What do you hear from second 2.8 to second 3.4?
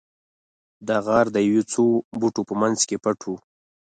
کې پټ و